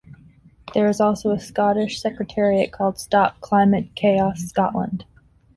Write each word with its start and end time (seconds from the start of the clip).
There 0.73 0.89
is 0.89 0.99
also 0.99 1.29
a 1.29 1.39
Scottish 1.39 2.01
secretariat 2.01 2.71
called 2.71 2.97
Stop 2.97 3.39
Climate 3.39 3.89
Chaos 3.93 4.39
Scotland. 4.39 5.05